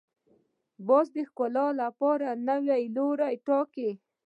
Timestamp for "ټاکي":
3.47-3.89